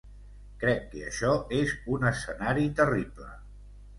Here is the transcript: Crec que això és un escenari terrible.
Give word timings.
Crec 0.63 0.79
que 0.93 1.03
això 1.09 1.33
és 1.59 1.75
un 1.97 2.09
escenari 2.11 2.65
terrible. 2.79 3.29